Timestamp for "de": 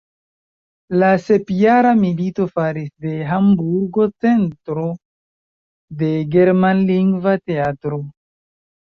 3.05-3.11, 6.01-6.11